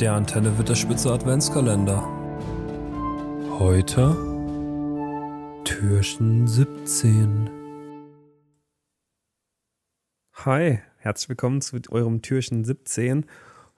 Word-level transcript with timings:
Der 0.00 0.14
Antenne 0.14 0.58
Witterspitze 0.58 1.12
Adventskalender. 1.12 2.02
Heute 3.58 4.16
Türchen 5.64 6.46
17. 6.48 7.50
Hi, 10.44 10.80
herzlich 10.96 11.28
willkommen 11.28 11.60
zu 11.60 11.78
eurem 11.90 12.22
Türchen 12.22 12.64
17. 12.64 13.26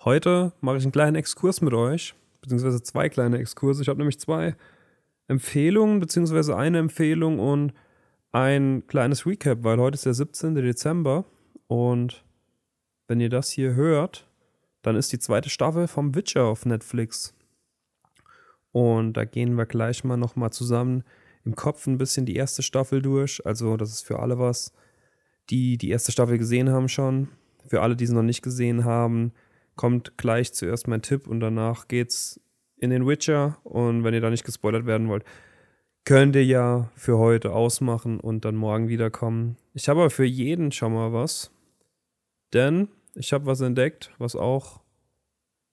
Heute 0.05 0.53
mache 0.61 0.79
ich 0.79 0.85
einen 0.85 0.93
kleinen 0.93 1.17
Exkurs 1.17 1.61
mit 1.61 1.75
euch, 1.75 2.15
beziehungsweise 2.41 2.83
zwei 2.83 3.09
kleine 3.09 3.39
Exkurse. 3.39 3.83
Ich 3.83 3.89
habe 3.89 3.99
nämlich 3.99 4.19
zwei 4.19 4.57
Empfehlungen, 5.29 6.01
beziehungsweise 6.01 6.57
eine 6.57 6.79
Empfehlung 6.79 7.39
und 7.39 7.75
ein 8.33 8.87
kleines 8.87 9.27
Recap, 9.27 9.65
weil 9.65 9.79
heute 9.79 9.97
ist 9.97 10.07
der 10.07 10.15
17. 10.15 10.55
Dezember 10.55 11.25
und 11.67 12.25
wenn 13.09 13.21
ihr 13.21 13.31
das 13.31 13.51
hier 13.51 13.75
hört, 13.75 14.27
dann 14.85 14.97
ist 14.97 15.13
die 15.13 15.19
zweite 15.19 15.49
Staffel 15.49 15.89
vom 15.89 16.15
Witcher 16.15 16.45
auf 16.45 16.67
Netflix. 16.67 17.35
Und 18.71 19.15
da 19.15 19.25
gehen 19.25 19.57
wir 19.57 19.67
gleich 19.67 20.05
mal 20.05 20.19
nochmal 20.19 20.51
zusammen 20.51 21.05
im 21.45 21.57
Kopf 21.57 21.87
ein 21.87 21.99
bisschen 21.99 22.27
die 22.27 22.37
erste 22.37 22.63
Staffel 22.63 23.01
durch. 23.01 23.45
Also, 23.47 23.77
das 23.77 23.91
ist 23.91 24.03
für 24.03 24.19
alle 24.21 24.39
was, 24.39 24.73
die 25.49 25.79
die 25.79 25.89
erste 25.89 26.13
Staffel 26.13 26.39
gesehen 26.39 26.71
haben 26.71 26.89
schon. 26.89 27.29
Für 27.67 27.81
alle, 27.81 27.97
die 27.97 28.07
sie 28.07 28.15
noch 28.15 28.23
nicht 28.23 28.43
gesehen 28.43 28.85
haben, 28.85 29.33
kommt 29.75 30.19
gleich 30.19 30.53
zuerst 30.53 30.87
mein 30.87 31.03
Tipp 31.03 31.27
und 31.27 31.41
danach 31.41 31.89
geht's 31.89 32.41
in 32.77 32.91
den 32.91 33.07
Witcher. 33.07 33.59
Und 33.65 34.05
wenn 34.05 34.13
ihr 34.13 34.21
da 34.21 34.29
nicht 34.29 34.45
gespoilert 34.45 34.85
werden 34.85 35.09
wollt, 35.09 35.25
könnt 36.05 36.37
ihr 36.37 36.45
ja 36.45 36.91
für 36.95 37.17
heute 37.17 37.53
ausmachen 37.53 38.21
und 38.21 38.45
dann 38.45 38.55
morgen 38.55 38.89
wiederkommen. 38.89 39.57
Ich 39.73 39.89
habe 39.89 40.01
aber 40.01 40.11
für 40.11 40.25
jeden 40.25 40.73
schon 40.73 40.93
mal 40.93 41.15
was. 41.15 41.51
Denn 42.53 42.89
ich 43.15 43.33
habe 43.33 43.47
was 43.47 43.61
entdeckt, 43.61 44.13
was 44.19 44.37
auch 44.37 44.81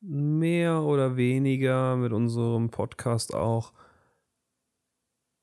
mehr 0.01 0.81
oder 0.81 1.15
weniger 1.15 1.95
mit 1.95 2.11
unserem 2.11 2.69
Podcast 2.69 3.33
auch 3.33 3.73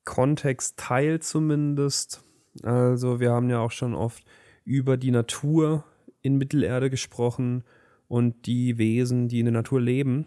Kontext 0.05 0.77
teilt 0.77 1.23
zumindest. 1.23 2.23
Also 2.63 3.19
wir 3.19 3.31
haben 3.31 3.49
ja 3.49 3.59
auch 3.59 3.71
schon 3.71 3.93
oft 3.93 4.23
über 4.65 4.97
die 4.97 5.11
Natur 5.11 5.83
in 6.21 6.37
Mittelerde 6.37 6.89
gesprochen 6.89 7.63
und 8.07 8.45
die 8.45 8.77
Wesen, 8.77 9.27
die 9.27 9.39
in 9.39 9.45
der 9.45 9.53
Natur 9.53 9.79
leben. 9.79 10.25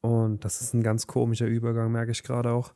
Und 0.00 0.44
das 0.44 0.60
ist 0.60 0.74
ein 0.74 0.82
ganz 0.82 1.06
komischer 1.06 1.46
Übergang, 1.46 1.92
merke 1.92 2.12
ich 2.12 2.22
gerade 2.22 2.50
auch. 2.50 2.72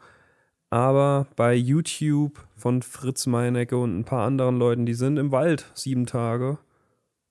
Aber 0.70 1.26
bei 1.36 1.54
YouTube 1.54 2.46
von 2.56 2.82
Fritz 2.82 3.26
Meinecke 3.26 3.76
und 3.76 3.98
ein 3.98 4.04
paar 4.04 4.26
anderen 4.26 4.56
Leuten, 4.56 4.86
die 4.86 4.94
sind 4.94 5.16
im 5.16 5.32
Wald 5.32 5.70
sieben 5.74 6.06
Tage 6.06 6.58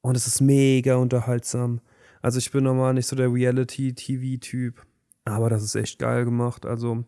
und 0.02 0.16
es 0.16 0.28
ist 0.28 0.42
mega 0.42 0.96
unterhaltsam. 0.96 1.82
Also 2.22 2.38
ich 2.38 2.52
bin 2.52 2.64
normal 2.64 2.94
nicht 2.94 3.08
so 3.08 3.16
der 3.16 3.34
Reality-TV-Typ. 3.34 4.86
Aber 5.26 5.50
das 5.50 5.64
ist 5.64 5.76
echt 5.76 6.00
geil 6.00 6.26
gemacht. 6.26 6.66
Also 6.66 7.04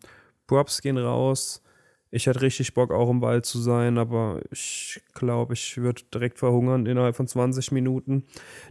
Props 0.46 0.82
gehen 0.82 0.98
raus. 0.98 1.62
Ich 2.10 2.26
hätte 2.26 2.42
richtig 2.42 2.74
Bock, 2.74 2.92
auch 2.92 3.10
im 3.10 3.22
Wald 3.22 3.44
zu 3.44 3.58
sein, 3.58 3.98
aber 3.98 4.40
ich 4.52 5.02
glaube, 5.14 5.54
ich 5.54 5.78
würde 5.78 6.02
direkt 6.14 6.38
verhungern 6.38 6.86
innerhalb 6.86 7.16
von 7.16 7.26
20 7.26 7.72
Minuten. 7.72 8.24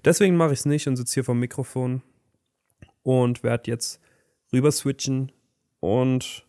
Deswegen 0.06 0.38
mache 0.38 0.54
ich 0.54 0.60
es 0.60 0.66
nicht 0.66 0.88
und 0.88 0.96
sitze 0.96 1.16
hier 1.16 1.26
vom 1.26 1.40
Mikrofon 1.40 2.02
und 3.02 3.44
werde 3.44 3.70
jetzt 3.70 4.00
rüber 4.54 4.72
switchen 4.72 5.34
und 5.82 6.48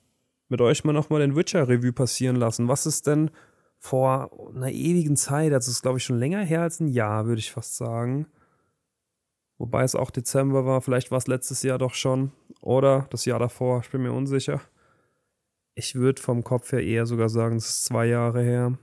mit 0.48 0.60
euch 0.60 0.84
mal 0.84 0.92
nochmal 0.92 1.20
den 1.20 1.34
Witcher-Review 1.34 1.92
passieren 1.92 2.36
lassen. 2.36 2.68
Was 2.68 2.86
ist 2.86 3.08
denn 3.08 3.32
vor 3.84 4.30
einer 4.56 4.70
ewigen 4.70 5.14
Zeit, 5.14 5.52
also 5.52 5.70
ist 5.70 5.82
glaube 5.82 5.98
ich 5.98 6.04
schon 6.04 6.18
länger 6.18 6.42
her 6.42 6.62
als 6.62 6.80
ein 6.80 6.88
Jahr, 6.88 7.26
würde 7.26 7.40
ich 7.40 7.52
fast 7.52 7.76
sagen. 7.76 8.26
Wobei 9.58 9.82
es 9.84 9.94
auch 9.94 10.10
Dezember 10.10 10.64
war, 10.64 10.80
vielleicht 10.80 11.10
war 11.10 11.18
es 11.18 11.26
letztes 11.26 11.62
Jahr 11.62 11.76
doch 11.76 11.92
schon 11.92 12.32
oder 12.62 13.06
das 13.10 13.26
Jahr 13.26 13.38
davor, 13.38 13.82
ich 13.84 13.90
bin 13.90 14.02
mir 14.02 14.12
unsicher. 14.12 14.62
Ich 15.74 15.96
würde 15.96 16.22
vom 16.22 16.42
Kopf 16.42 16.72
her 16.72 16.82
eher 16.82 17.04
sogar 17.04 17.28
sagen, 17.28 17.56
es 17.56 17.68
ist 17.68 17.84
zwei 17.84 18.06
Jahre 18.06 18.42
her. 18.42 18.78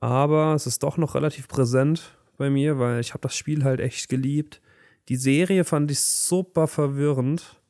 Aber 0.00 0.54
es 0.54 0.66
ist 0.66 0.82
doch 0.82 0.96
noch 0.96 1.14
relativ 1.14 1.46
präsent 1.46 2.16
bei 2.38 2.48
mir, 2.48 2.78
weil 2.78 2.98
ich 2.98 3.10
habe 3.12 3.20
das 3.20 3.36
Spiel 3.36 3.62
halt 3.62 3.78
echt 3.78 4.08
geliebt. 4.08 4.62
Die 5.10 5.16
Serie 5.16 5.64
fand 5.64 5.90
ich 5.90 6.00
super 6.00 6.66
verwirrend, 6.66 7.60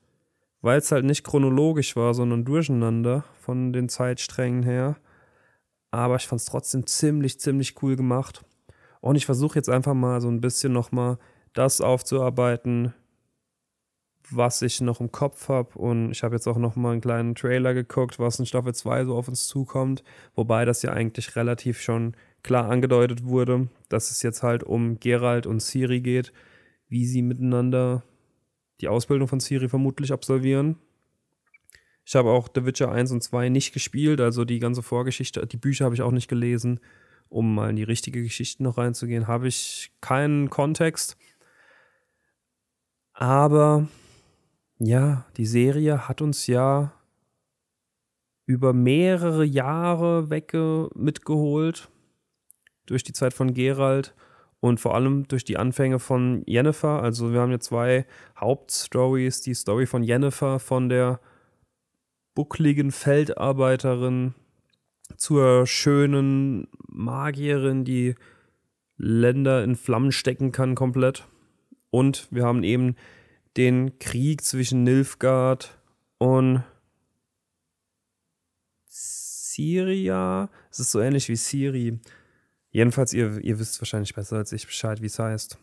weil 0.61 0.79
es 0.79 0.93
halt 0.93 1.05
nicht 1.05 1.25
chronologisch 1.25 1.97
war, 1.97 2.15
sondern 2.15 2.45
durcheinander 2.45 3.25
von 3.41 3.73
den 3.73 3.89
Zeitsträngen 3.89 4.63
her 4.63 4.99
aber 5.93 6.17
ich 6.17 6.27
fand 6.27 6.41
es 6.41 6.47
trotzdem 6.47 6.87
ziemlich, 6.87 7.39
ziemlich 7.39 7.81
cool 7.83 7.95
gemacht. 7.95 8.45
Und 9.01 9.17
ich 9.17 9.27
versuche 9.27 9.57
jetzt 9.57 9.69
einfach 9.69 9.95
mal 9.95 10.21
so 10.21 10.29
ein 10.29 10.41
bisschen 10.41 10.73
nochmal 10.73 11.19
das 11.53 11.81
aufzuarbeiten, 11.81 12.95
was 14.31 14.63
ich 14.63 14.81
noch 14.81 15.01
im 15.01 15.13
Kopf 15.13 15.49
habe. 15.49 15.79
Und 15.79 16.11
ich 16.11 16.23
habe 16.23 16.35
jetzt 16.35 16.47
auch 16.49 16.57
nochmal 16.57 16.93
einen 16.93 17.03
kleinen 17.03 17.35
Trailer 17.35 17.75
geguckt, 17.75 18.19
was 18.19 18.39
in 18.39 18.47
Staffel 18.47 18.75
2 18.75 19.05
so 19.05 19.15
auf 19.15 19.29
uns 19.29 19.47
zukommt. 19.47 20.03
Wobei 20.35 20.65
das 20.65 20.83
ja 20.83 20.93
eigentlich 20.93 21.37
relativ 21.37 21.81
schon 21.81 22.17
klar 22.43 22.71
angedeutet 22.71 23.25
wurde, 23.25 23.69
dass 23.91 24.11
es 24.11 24.23
jetzt 24.23 24.43
halt 24.43 24.65
um 24.65 24.99
Gerald 24.99 25.47
und 25.47 25.61
Siri 25.61 26.01
geht, 26.01 26.33
wie 26.89 27.05
sie 27.05 27.23
miteinander 27.23 28.03
die 28.81 28.89
Ausbildung 28.89 29.29
von 29.29 29.41
Siri 29.41 29.69
vermutlich 29.69 30.13
absolvieren. 30.13 30.79
Ich 32.05 32.17
habe 32.17 32.31
auch 32.31 32.49
The 32.55 32.65
Witcher 32.65 32.91
1 32.91 33.13
und 33.13 33.23
2 33.23 33.49
nicht 33.49 33.73
gespielt, 33.73 34.21
also 34.21 34.45
die 34.45 34.59
ganze 34.59 34.83
Vorgeschichte, 34.83 35.47
die 35.47 35.57
Bücher 35.57 35.85
habe 35.85 35.95
ich 35.95 36.03
auch 36.03 36.11
nicht 36.11 36.29
gelesen, 36.29 36.81
um 37.29 37.55
mal 37.55 37.71
in 37.71 37.77
die 37.77 37.83
richtige 37.83 38.23
Geschichte 38.23 38.63
noch 38.63 38.77
reinzugehen, 38.77 39.29
habe 39.29 39.49
ich 39.49 39.93
keinen 40.01 40.51
Kontext. 40.51 41.17
Aber 43.15 43.89
ja, 44.79 45.27
die 45.37 45.47
Serie 45.47 46.09
hat 46.09 46.21
uns 46.23 46.47
ja 46.47 46.93
über 48.47 48.73
mehrere 48.73 49.45
Jahre 49.45 50.29
wegge 50.29 50.91
mitgeholt 50.95 51.89
durch 52.87 53.05
die 53.05 53.13
Zeit 53.13 53.33
von 53.33 53.55
Gerald 53.55 54.15
und 54.61 54.81
vor 54.81 54.95
allem 54.95 55.27
durch 55.29 55.45
die 55.45 55.57
Anfänge 55.57 55.99
von 55.99 56.43
Jennifer. 56.47 57.03
Also 57.03 57.33
wir 57.33 57.41
haben 57.41 57.53
ja 57.53 57.61
zwei 57.61 58.07
Hauptstories. 58.37 59.41
Die 59.41 59.55
Story 59.55 59.87
von 59.87 60.03
Jennifer 60.03 60.59
von 60.59 60.89
der 60.89 61.21
buckligen 62.35 62.91
Feldarbeiterin 62.91 64.35
zur 65.17 65.67
schönen 65.67 66.69
Magierin, 66.89 67.85
die 67.85 68.15
Länder 68.97 69.65
in 69.65 69.77
Flammen 69.77 70.13
stecken 70.13 70.53
kann 70.53 70.75
komplett. 70.75 71.27
Und 71.91 72.29
wir 72.31 72.45
haben 72.45 72.63
eben 72.63 72.97
den 73.57 73.99
Krieg 73.99 74.43
zwischen 74.43 74.83
Nilfgaard 74.83 75.79
und 76.19 76.63
Syria. 78.87 80.49
Es 80.71 80.81
ist 80.81 80.93
so 80.93 81.01
ähnlich 81.01 81.29
wie 81.29 81.37
Siri. 81.37 81.99
Jedenfalls, 82.71 83.13
ihr, 83.13 83.39
ihr 83.45 83.59
wisst 83.59 83.81
wahrscheinlich 83.81 84.15
besser 84.15 84.37
als 84.37 84.53
ich 84.53 84.67
Bescheid, 84.67 85.03
wie 85.03 85.07
es 85.07 85.19
heißt. 85.19 85.59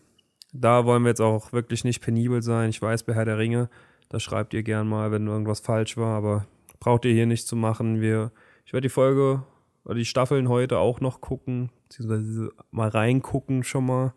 Da 0.53 0.85
wollen 0.85 1.03
wir 1.03 1.09
jetzt 1.09 1.21
auch 1.21 1.51
wirklich 1.51 1.83
nicht 1.83 2.01
penibel 2.01 2.41
sein. 2.43 2.69
Ich 2.69 2.81
weiß, 2.81 3.03
bei 3.03 3.13
Herr 3.13 3.25
der 3.25 3.39
Ringe, 3.39 3.69
da 4.09 4.19
schreibt 4.19 4.53
ihr 4.53 4.63
gern 4.63 4.87
mal, 4.87 5.11
wenn 5.11 5.27
irgendwas 5.27 5.59
falsch 5.59 5.97
war, 5.97 6.15
aber 6.15 6.47
braucht 6.79 7.05
ihr 7.05 7.13
hier 7.13 7.25
nicht 7.25 7.47
zu 7.47 7.55
machen. 7.55 8.01
Wir, 8.01 8.31
ich 8.65 8.73
werde 8.73 8.87
die 8.87 8.93
Folge 8.93 9.43
oder 9.85 9.95
die 9.95 10.05
Staffeln 10.05 10.49
heute 10.49 10.77
auch 10.77 11.01
noch 11.01 11.21
gucken, 11.21 11.71
beziehungsweise 11.83 12.51
mal 12.71 12.89
reingucken 12.89 13.63
schon 13.63 13.85
mal. 13.85 14.13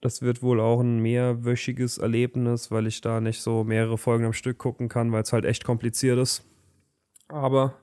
Das 0.00 0.22
wird 0.22 0.42
wohl 0.42 0.60
auch 0.60 0.80
ein 0.80 1.00
mehrwöchiges 1.00 1.98
Erlebnis, 1.98 2.70
weil 2.70 2.86
ich 2.86 3.00
da 3.00 3.20
nicht 3.20 3.40
so 3.40 3.64
mehrere 3.64 3.98
Folgen 3.98 4.24
am 4.24 4.32
Stück 4.32 4.58
gucken 4.58 4.88
kann, 4.88 5.10
weil 5.12 5.22
es 5.22 5.32
halt 5.32 5.44
echt 5.44 5.64
kompliziert 5.64 6.18
ist. 6.18 6.44
Aber 7.28 7.74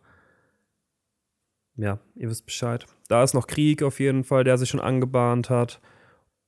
ja, 1.75 1.99
ihr 2.15 2.29
wisst 2.29 2.45
Bescheid. 2.45 2.85
Da 3.07 3.23
ist 3.23 3.33
noch 3.33 3.47
Krieg 3.47 3.83
auf 3.83 3.99
jeden 3.99 4.23
Fall, 4.23 4.43
der 4.43 4.57
sich 4.57 4.69
schon 4.69 4.79
angebahnt 4.79 5.49
hat. 5.49 5.81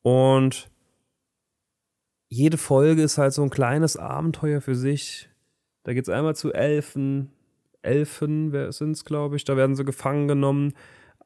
Und 0.02 0.70
jede 2.28 2.58
Folge 2.58 3.02
ist 3.02 3.17
halt 3.17 3.34
so 3.34 3.44
ein 3.44 3.50
kleines 3.50 3.97
Abenteuer 3.97 4.62
für 4.62 4.76
sich. 4.76 5.29
Da 5.85 5.93
geht 5.93 6.03
es 6.03 6.09
einmal 6.09 6.35
zu 6.35 6.52
Elfen. 6.52 7.32
Elfen 7.84 8.72
sind 8.72 8.91
es, 8.91 9.05
glaube 9.05 9.35
ich. 9.35 9.46
Da 9.46 9.55
werden 9.55 9.76
sie 9.76 9.85
gefangen 9.85 10.28
genommen. 10.28 10.73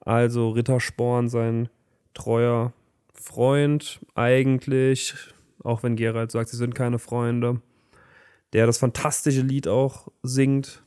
Also 0.02 0.50
Rittersporn, 0.50 1.30
sein 1.30 1.70
treuer 2.14 2.74
Freund 3.14 4.00
eigentlich, 4.16 5.16
auch 5.64 5.84
wenn 5.84 5.96
Gerald 5.96 6.32
sagt, 6.32 6.50
sie 6.50 6.58
sind 6.58 6.76
keine 6.76 7.00
Freunde, 7.00 7.62
der 8.54 8.66
das 8.66 8.78
fantastische 8.78 9.42
Lied 9.42 9.68
auch 9.68 10.10
singt. 10.24 10.84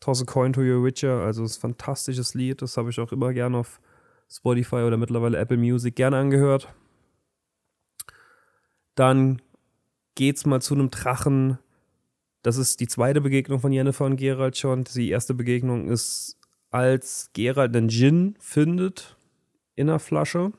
Toss 0.00 0.22
a 0.22 0.24
Coin 0.24 0.52
to 0.52 0.62
Your 0.62 0.82
Witcher, 0.82 1.20
also 1.20 1.42
das 1.42 1.56
fantastisches 1.56 2.34
Lied, 2.34 2.60
das 2.60 2.76
habe 2.76 2.90
ich 2.90 2.98
auch 2.98 3.12
immer 3.12 3.32
gerne 3.32 3.58
auf 3.58 3.80
Spotify 4.28 4.76
oder 4.76 4.96
mittlerweile 4.96 5.38
Apple 5.38 5.58
Music 5.58 5.94
gerne 5.96 6.16
angehört. 6.16 6.72
Dann 8.94 9.40
geht's 10.14 10.44
mal 10.44 10.60
zu 10.60 10.74
einem 10.74 10.90
Drachen, 10.90 11.58
das 12.42 12.56
ist 12.56 12.80
die 12.80 12.88
zweite 12.88 13.20
Begegnung 13.20 13.60
von 13.60 13.72
Jennifer 13.72 14.04
und 14.04 14.16
Gerald 14.16 14.56
schon. 14.56 14.84
Die 14.84 15.10
erste 15.10 15.34
Begegnung 15.34 15.88
ist, 15.88 16.38
als 16.70 17.30
Gerald 17.32 17.76
einen 17.76 17.88
Gin 17.88 18.36
findet 18.40 19.16
in 19.74 19.88
einer 19.88 19.98
Flasche. 19.98 20.52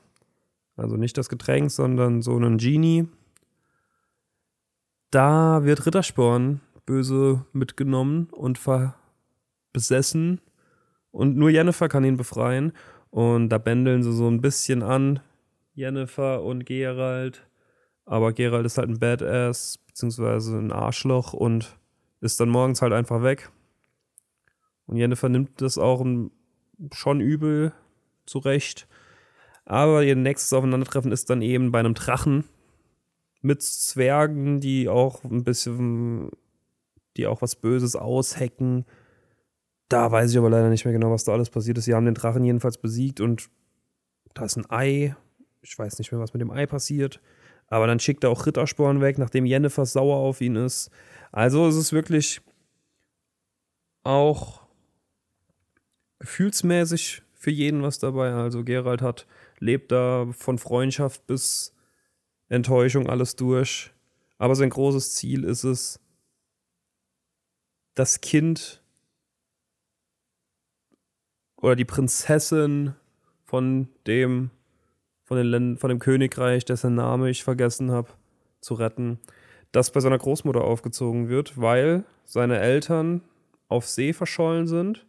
Also 0.76 0.96
nicht 0.96 1.16
das 1.18 1.28
Getränk, 1.28 1.70
sondern 1.70 2.22
so 2.22 2.34
einen 2.34 2.58
Genie. 2.58 3.06
da 5.10 5.64
wird 5.64 5.86
Rittersporn 5.86 6.60
böse 6.86 7.44
mitgenommen 7.52 8.28
und 8.32 8.60
besessen. 9.72 10.40
Und 11.10 11.36
nur 11.36 11.50
Jennifer 11.50 11.88
kann 11.88 12.04
ihn 12.04 12.16
befreien. 12.16 12.72
Und 13.10 13.50
da 13.50 13.58
bändeln 13.58 14.02
sie 14.02 14.12
so 14.12 14.28
ein 14.28 14.40
bisschen 14.40 14.82
an, 14.82 15.20
Jennifer 15.74 16.42
und 16.42 16.66
Gerald. 16.66 17.46
Aber 18.04 18.32
Gerald 18.32 18.66
ist 18.66 18.76
halt 18.76 18.88
ein 18.88 18.98
Badass, 18.98 19.78
beziehungsweise 19.94 20.58
ein 20.58 20.72
Arschloch 20.72 21.32
und 21.34 21.78
ist 22.20 22.40
dann 22.40 22.48
morgens 22.48 22.82
halt 22.82 22.92
einfach 22.92 23.22
weg. 23.22 23.50
Und 24.86 24.96
Jennifer 24.96 25.28
nimmt 25.28 25.62
das 25.62 25.78
auch 25.78 26.04
schon 26.92 27.20
übel 27.20 27.72
zurecht. 28.26 28.88
Aber 29.64 30.02
ihr 30.02 30.16
nächstes 30.16 30.52
Aufeinandertreffen 30.52 31.12
ist 31.12 31.30
dann 31.30 31.42
eben 31.42 31.70
bei 31.70 31.78
einem 31.78 31.94
Drachen 31.94 32.44
mit 33.40 33.62
Zwergen, 33.62 34.58
die 34.60 34.88
auch 34.88 35.22
ein 35.22 35.44
bisschen, 35.44 36.30
die 37.16 37.28
auch 37.28 37.40
was 37.40 37.54
Böses 37.54 37.94
aushecken. 37.94 38.84
Da 39.88 40.10
weiß 40.10 40.32
ich 40.32 40.38
aber 40.38 40.50
leider 40.50 40.70
nicht 40.70 40.84
mehr 40.84 40.92
genau, 40.92 41.12
was 41.12 41.22
da 41.22 41.32
alles 41.32 41.50
passiert 41.50 41.78
ist. 41.78 41.84
Sie 41.84 41.94
haben 41.94 42.04
den 42.04 42.14
Drachen 42.14 42.44
jedenfalls 42.44 42.78
besiegt 42.78 43.20
und 43.20 43.48
da 44.34 44.44
ist 44.44 44.56
ein 44.56 44.68
Ei. 44.68 45.14
Ich 45.62 45.78
weiß 45.78 45.98
nicht 45.98 46.10
mehr, 46.10 46.20
was 46.20 46.32
mit 46.32 46.40
dem 46.40 46.50
Ei 46.50 46.66
passiert. 46.66 47.20
Aber 47.68 47.86
dann 47.86 48.00
schickt 48.00 48.24
er 48.24 48.30
auch 48.30 48.46
Rittersporn 48.46 49.00
weg, 49.00 49.18
nachdem 49.18 49.46
Jennifer 49.46 49.86
sauer 49.86 50.16
auf 50.16 50.40
ihn 50.40 50.56
ist. 50.56 50.90
Also 51.32 51.66
es 51.66 51.76
ist 51.76 51.92
wirklich 51.92 52.40
auch 54.04 54.62
gefühlsmäßig 56.18 57.22
für 57.34 57.50
jeden 57.50 57.82
was 57.82 57.98
dabei. 57.98 58.32
Also 58.32 58.64
Gerald 58.64 59.02
hat, 59.02 59.26
lebt 59.58 59.92
da 59.92 60.26
von 60.32 60.58
Freundschaft 60.58 61.26
bis 61.26 61.74
Enttäuschung 62.48 63.08
alles 63.08 63.36
durch. 63.36 63.92
Aber 64.38 64.54
sein 64.54 64.70
großes 64.70 65.14
Ziel 65.14 65.44
ist 65.44 65.64
es, 65.64 66.00
das 67.94 68.20
Kind 68.20 68.82
oder 71.56 71.76
die 71.76 71.84
Prinzessin 71.84 72.94
von 73.44 73.88
dem 74.06 74.50
von, 75.24 75.36
den 75.36 75.78
von 75.78 75.88
dem 75.88 75.98
Königreich, 75.98 76.64
dessen 76.64 76.94
Name 76.94 77.30
ich 77.30 77.44
vergessen 77.44 77.90
habe, 77.90 78.08
zu 78.60 78.74
retten, 78.74 79.18
das 79.72 79.90
bei 79.90 80.00
seiner 80.00 80.18
Großmutter 80.18 80.62
aufgezogen 80.62 81.28
wird, 81.28 81.60
weil 81.60 82.04
seine 82.24 82.60
Eltern 82.60 83.22
auf 83.68 83.86
See 83.86 84.12
verschollen 84.12 84.66
sind. 84.66 85.04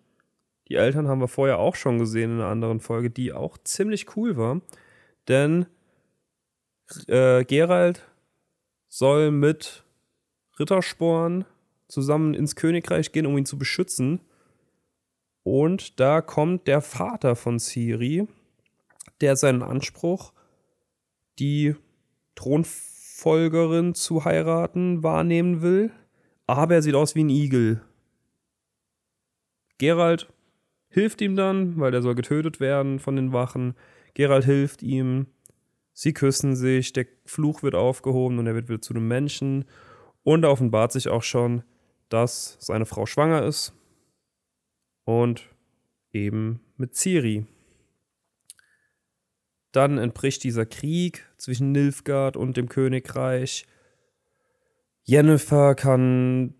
Die 0.68 0.76
Eltern 0.76 1.08
haben 1.08 1.22
wir 1.22 1.28
vorher 1.28 1.60
auch 1.60 1.76
schon 1.76 2.00
gesehen 2.00 2.32
in 2.32 2.38
einer 2.38 2.50
anderen 2.50 2.80
Folge, 2.80 3.10
die 3.10 3.34
auch 3.34 3.58
ziemlich 3.60 4.16
cool 4.16 4.36
war. 4.36 4.62
Denn 5.28 5.68
äh, 7.08 7.44
Gerald 7.46 8.04
soll 8.88 9.32
mit 9.32 9.84
Rittersporn 10.60 11.46
zusammen 11.88 12.34
ins 12.34 12.56
Königreich 12.56 13.12
gehen, 13.12 13.26
um 13.26 13.38
ihn 13.38 13.46
zu 13.46 13.58
beschützen. 13.58 14.22
Und 15.44 16.00
da 16.00 16.22
kommt 16.22 16.68
der 16.68 16.82
Vater 16.82 17.36
von 17.36 17.60
Ciri, 17.60 18.28
der 19.22 19.36
seinen 19.36 19.64
Anspruch, 19.64 20.34
die 21.40 21.76
Thronfolgerin 22.36 23.96
zu 23.96 24.26
heiraten, 24.26 25.04
wahrnehmen 25.04 25.62
will. 25.62 25.92
Aber 26.48 26.76
er 26.76 26.82
sieht 26.82 26.96
aus 26.96 27.16
wie 27.16 27.24
ein 27.24 27.30
Igel. 27.30 27.82
Gerald 29.78 30.32
hilft 30.90 31.22
ihm 31.22 31.36
dann, 31.36 31.80
weil 31.80 31.94
er 31.94 32.02
soll 32.02 32.16
getötet 32.16 32.60
werden 32.60 33.00
von 33.00 33.16
den 33.16 33.34
Wachen. 33.34 33.76
Gerald 34.14 34.46
hilft 34.46 34.84
ihm. 34.84 35.28
Sie 35.94 36.14
küssen 36.14 36.56
sich, 36.56 36.94
der 36.94 37.06
Fluch 37.26 37.64
wird 37.64 37.76
aufgehoben 37.76 38.38
und 38.40 38.48
er 38.48 38.56
wird 38.56 38.70
wieder 38.70 38.82
zu 38.82 38.94
einem 38.94 39.08
Menschen. 39.08 39.66
Und 40.24 40.42
da 40.42 40.50
offenbart 40.50 40.92
sich 40.92 41.08
auch 41.08 41.24
schon, 41.24 41.64
dass 42.10 42.58
seine 42.60 42.86
Frau 42.86 43.06
schwanger 43.06 43.44
ist. 43.44 43.74
Und 45.04 45.50
eben 46.12 46.62
mit 46.78 46.96
Ciri. 46.96 47.46
Dann 49.76 49.98
entbricht 49.98 50.46
dieser 50.46 50.66
Krieg 50.66 51.28
zwischen 51.36 51.74
Nilfgaard 51.74 52.38
und 52.38 52.56
dem 52.56 52.70
Königreich. 52.70 53.66
Jennifer 55.04 55.76
kann 55.76 56.54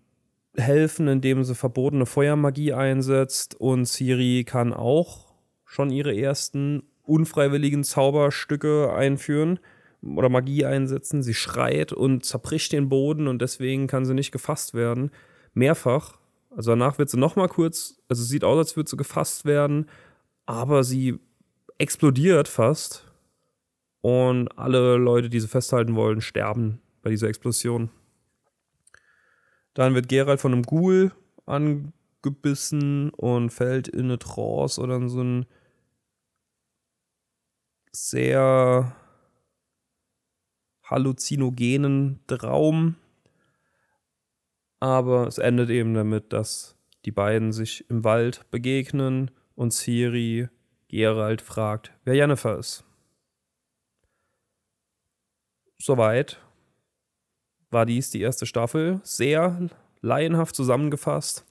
helfen, 0.54 1.08
indem 1.08 1.42
sie 1.42 1.54
verbotene 1.54 2.04
Feuermagie 2.04 2.74
einsetzt 2.74 3.54
und 3.54 3.86
Ciri 3.86 4.44
kann 4.44 4.74
auch 4.74 5.32
schon 5.64 5.88
ihre 5.88 6.14
ersten 6.14 6.82
unfreiwilligen 7.04 7.84
Zauberstücke 7.84 8.92
einführen 8.92 9.60
oder 10.02 10.28
Magie 10.28 10.66
einsetzen. 10.66 11.22
Sie 11.22 11.34
schreit 11.34 11.94
und 11.94 12.26
zerbricht 12.26 12.72
den 12.72 12.90
Boden 12.90 13.28
und 13.28 13.40
deswegen 13.40 13.86
kann 13.86 14.04
sie 14.04 14.14
nicht 14.14 14.30
gefasst 14.30 14.74
werden. 14.74 15.10
Mehrfach. 15.54 16.18
Also 16.54 16.72
danach 16.72 16.98
wird 16.98 17.08
sie 17.08 17.18
nochmal 17.18 17.48
kurz, 17.48 17.98
also 18.10 18.22
sieht 18.22 18.44
aus, 18.44 18.58
als 18.58 18.76
würde 18.76 18.90
sie 18.90 18.96
gefasst 18.98 19.46
werden, 19.46 19.88
aber 20.44 20.84
sie 20.84 21.18
explodiert 21.78 22.48
fast 22.48 23.05
und 24.06 24.56
alle 24.56 24.98
Leute, 24.98 25.28
die 25.28 25.40
sie 25.40 25.48
festhalten 25.48 25.96
wollen, 25.96 26.20
sterben 26.20 26.80
bei 27.02 27.10
dieser 27.10 27.26
Explosion. 27.26 27.90
Dann 29.74 29.96
wird 29.96 30.08
Gerald 30.08 30.40
von 30.40 30.52
einem 30.52 30.62
Ghoul 30.62 31.10
angebissen 31.44 33.10
und 33.10 33.50
fällt 33.50 33.88
in 33.88 34.04
eine 34.04 34.20
Trance 34.20 34.80
oder 34.80 34.94
in 34.94 35.08
so 35.08 35.18
einen 35.18 35.46
sehr 37.90 38.94
halluzinogenen 40.84 42.20
Traum. 42.28 42.94
Aber 44.78 45.26
es 45.26 45.38
endet 45.38 45.68
eben 45.68 45.94
damit, 45.94 46.32
dass 46.32 46.76
die 47.06 47.10
beiden 47.10 47.52
sich 47.52 47.90
im 47.90 48.04
Wald 48.04 48.48
begegnen 48.52 49.32
und 49.56 49.72
Ciri 49.72 50.48
Gerald 50.86 51.42
fragt, 51.42 51.90
wer 52.04 52.14
Jennifer 52.14 52.56
ist 52.56 52.85
soweit 55.78 56.40
war 57.70 57.86
dies 57.86 58.10
die 58.10 58.20
erste 58.20 58.46
Staffel. 58.46 59.00
Sehr 59.02 59.68
laienhaft 60.00 60.54
zusammengefasst. 60.54 61.44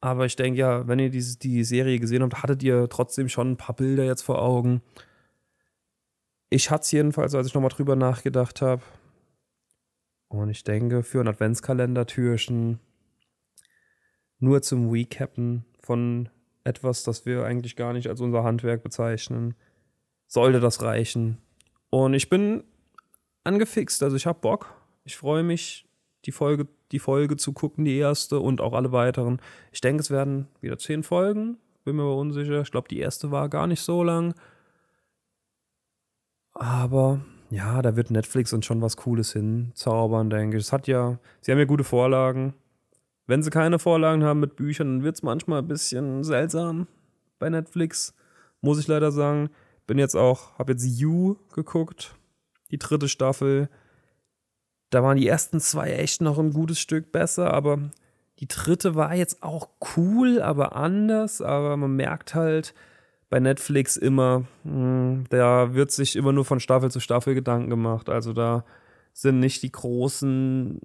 Aber 0.00 0.26
ich 0.26 0.36
denke 0.36 0.60
ja, 0.60 0.86
wenn 0.86 0.98
ihr 0.98 1.10
die, 1.10 1.24
die 1.38 1.64
Serie 1.64 1.98
gesehen 1.98 2.22
habt, 2.22 2.42
hattet 2.42 2.62
ihr 2.62 2.88
trotzdem 2.88 3.28
schon 3.28 3.52
ein 3.52 3.56
paar 3.56 3.74
Bilder 3.74 4.04
jetzt 4.04 4.22
vor 4.22 4.40
Augen. 4.40 4.82
Ich 6.50 6.70
hatte 6.70 6.82
es 6.82 6.92
jedenfalls, 6.92 7.34
als 7.34 7.48
ich 7.48 7.54
nochmal 7.54 7.70
drüber 7.70 7.96
nachgedacht 7.96 8.62
habe. 8.62 8.82
Und 10.28 10.50
ich 10.50 10.64
denke, 10.64 11.02
für 11.02 11.20
ein 11.20 11.28
Adventskalender-Türchen 11.28 12.78
nur 14.38 14.62
zum 14.62 14.90
Recappen 14.90 15.64
von 15.80 16.28
etwas, 16.64 17.04
das 17.04 17.24
wir 17.26 17.44
eigentlich 17.44 17.76
gar 17.76 17.92
nicht 17.92 18.08
als 18.08 18.20
unser 18.20 18.44
Handwerk 18.44 18.82
bezeichnen, 18.82 19.54
sollte 20.26 20.60
das 20.60 20.82
reichen. 20.82 21.38
Und 21.90 22.14
ich 22.14 22.28
bin 22.28 22.64
angefixt. 23.46 24.02
Also 24.02 24.16
ich 24.16 24.26
habe 24.26 24.40
Bock. 24.40 24.74
Ich 25.04 25.16
freue 25.16 25.42
mich, 25.42 25.86
die 26.24 26.32
Folge, 26.32 26.66
die 26.92 26.98
Folge 26.98 27.36
zu 27.36 27.52
gucken, 27.52 27.84
die 27.84 27.96
erste 27.96 28.40
und 28.40 28.60
auch 28.60 28.74
alle 28.74 28.92
weiteren. 28.92 29.40
Ich 29.72 29.80
denke, 29.80 30.02
es 30.02 30.10
werden 30.10 30.48
wieder 30.60 30.78
zehn 30.78 31.02
Folgen. 31.02 31.58
Bin 31.84 31.96
mir 31.96 32.02
aber 32.02 32.16
unsicher. 32.16 32.60
Ich 32.60 32.70
glaube, 32.70 32.88
die 32.88 32.98
erste 32.98 33.30
war 33.30 33.48
gar 33.48 33.66
nicht 33.66 33.80
so 33.80 34.02
lang. 34.02 34.34
Aber 36.52 37.20
ja, 37.50 37.80
da 37.82 37.94
wird 37.96 38.10
Netflix 38.10 38.52
uns 38.52 38.66
schon 38.66 38.82
was 38.82 38.96
Cooles 38.96 39.32
hinzaubern, 39.32 40.30
denke 40.30 40.56
ich. 40.56 40.64
Es 40.64 40.72
hat 40.72 40.88
ja, 40.88 41.18
sie 41.40 41.52
haben 41.52 41.58
ja 41.58 41.64
gute 41.64 41.84
Vorlagen. 41.84 42.54
Wenn 43.28 43.42
sie 43.42 43.50
keine 43.50 43.78
Vorlagen 43.78 44.24
haben 44.24 44.40
mit 44.40 44.56
Büchern, 44.56 44.98
dann 44.98 45.04
wird 45.04 45.16
es 45.16 45.22
manchmal 45.22 45.60
ein 45.60 45.68
bisschen 45.68 46.24
seltsam 46.24 46.86
bei 47.38 47.48
Netflix. 47.48 48.14
Muss 48.60 48.80
ich 48.80 48.88
leider 48.88 49.12
sagen. 49.12 49.50
Bin 49.86 49.98
jetzt 49.98 50.16
auch, 50.16 50.58
habe 50.58 50.72
jetzt 50.72 50.84
You 50.84 51.36
geguckt 51.52 52.16
die 52.70 52.78
dritte 52.78 53.08
Staffel. 53.08 53.68
Da 54.90 55.02
waren 55.02 55.16
die 55.16 55.26
ersten 55.26 55.60
zwei 55.60 55.92
echt 55.92 56.20
noch 56.20 56.38
ein 56.38 56.52
gutes 56.52 56.80
Stück 56.80 57.12
besser, 57.12 57.52
aber 57.52 57.90
die 58.38 58.48
dritte 58.48 58.94
war 58.94 59.14
jetzt 59.14 59.42
auch 59.42 59.68
cool, 59.96 60.40
aber 60.40 60.76
anders. 60.76 61.40
Aber 61.40 61.76
man 61.76 61.96
merkt 61.96 62.34
halt 62.34 62.74
bei 63.28 63.40
Netflix 63.40 63.96
immer, 63.96 64.44
mh, 64.64 64.72
hm, 64.72 65.24
da 65.30 65.74
wird 65.74 65.90
sich 65.90 66.16
immer 66.16 66.32
nur 66.32 66.44
von 66.44 66.60
Staffel 66.60 66.90
zu 66.90 67.00
Staffel 67.00 67.34
Gedanken 67.34 67.70
gemacht. 67.70 68.08
Also 68.08 68.32
da 68.32 68.64
sind 69.12 69.40
nicht 69.40 69.62
die 69.62 69.72
großen 69.72 70.80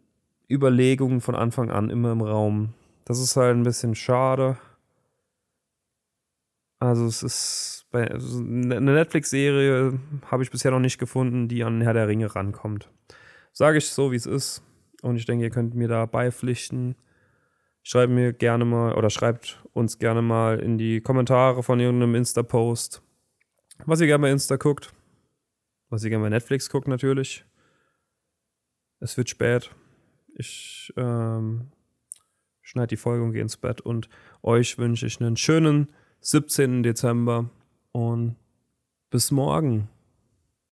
Überlegungen 0.50 1.22
von 1.22 1.36
Anfang 1.36 1.70
an 1.70 1.90
immer 1.90 2.12
im 2.12 2.22
Raum. 2.22 2.74
Das 3.06 3.20
ist 3.20 3.36
halt 3.36 3.56
ein 3.56 3.64
bisschen 3.64 3.96
schade. 3.96 4.58
Also 6.82 7.06
es 7.06 7.22
ist 7.22 7.86
bei 7.92 8.10
also 8.10 8.40
eine 8.40 8.82
Netflix-Serie 8.82 10.00
habe 10.32 10.42
ich 10.42 10.50
bisher 10.50 10.72
noch 10.72 10.80
nicht 10.80 10.98
gefunden, 10.98 11.48
die 11.48 11.64
an 11.64 11.80
Herr 11.80 11.94
der 11.94 12.08
Ringe 12.08 12.34
rankommt. 12.36 12.90
Sage 13.54 13.78
ich 13.78 13.88
so, 13.88 14.12
wie 14.12 14.16
es 14.16 14.26
ist. 14.26 14.64
Und 15.04 15.16
ich 15.16 15.26
denke, 15.28 15.46
ihr 15.46 15.52
könnt 15.52 15.76
mir 15.76 15.88
da 15.88 16.08
beipflichten. 16.08 16.96
Schreibt 17.84 18.12
mir 18.12 18.34
gerne 18.34 18.66
mal 18.66 18.96
oder 18.96 19.12
schreibt 19.12 19.64
uns 19.74 20.00
gerne 20.00 20.24
mal 20.24 20.60
in 20.60 20.80
die 20.80 21.02
Kommentare 21.02 21.62
von 21.62 21.80
irgendeinem 21.80 22.16
Insta-Post, 22.16 23.04
was 23.86 24.02
ihr 24.02 24.08
gerne 24.08 24.24
bei 24.24 24.32
Insta 24.32 24.56
guckt. 24.56 24.92
Was 25.90 26.04
ihr 26.04 26.10
gerne 26.10 26.24
bei 26.24 26.30
Netflix 26.30 26.68
guckt, 26.68 26.88
natürlich. 26.88 27.46
Es 29.00 29.18
wird 29.18 29.30
spät. 29.30 29.70
Ich 30.36 30.92
ähm, 30.98 31.72
schneide 32.64 32.88
die 32.88 32.98
Folge 32.98 33.24
und 33.24 33.34
gehe 33.34 33.42
ins 33.44 33.58
Bett. 33.58 33.82
Und 33.82 34.10
euch 34.42 34.80
wünsche 34.80 35.06
ich 35.06 35.22
einen 35.22 35.38
schönen 35.38 35.92
17. 36.22 36.84
Dezember 36.84 37.50
und 37.92 38.36
bis 39.10 39.32
morgen. 39.32 39.90